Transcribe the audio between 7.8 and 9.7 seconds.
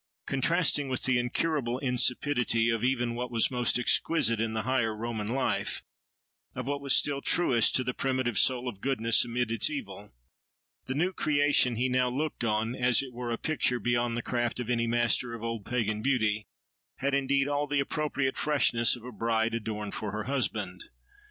the primitive soul of goodness amid its